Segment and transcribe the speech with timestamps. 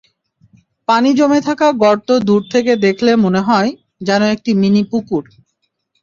[0.87, 3.69] পানি জমে থাকা গর্ত দূর থেকে দেখলে মনে হয়,
[4.07, 5.23] যেন একটি মিনি পুকুর।